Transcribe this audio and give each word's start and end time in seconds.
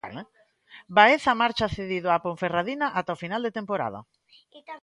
Baeza 0.97 1.33
marcha 1.41 1.67
cedido 1.77 2.07
á 2.15 2.17
Ponferradina 2.25 2.87
ata 2.99 3.15
o 3.15 3.21
final 3.23 3.41
de 3.43 3.55
temporada. 3.57 3.99